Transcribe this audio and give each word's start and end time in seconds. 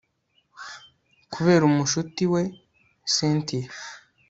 kubera 1.33 1.65
mushuti 1.75 2.23
we 2.33 2.43
cyntia 3.13 3.69